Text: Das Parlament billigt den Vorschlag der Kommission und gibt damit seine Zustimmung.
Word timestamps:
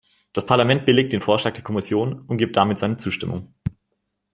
Das 0.33 0.47
Parlament 0.47 0.87
billigt 0.87 1.13
den 1.13 1.21
Vorschlag 1.21 1.53
der 1.53 1.63
Kommission 1.63 2.21
und 2.21 2.39
gibt 2.39 2.57
damit 2.57 2.79
seine 2.79 2.97
Zustimmung. 2.97 3.53